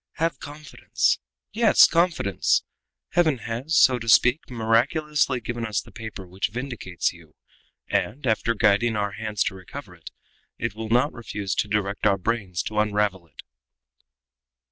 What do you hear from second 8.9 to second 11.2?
our hands to recover it, it will not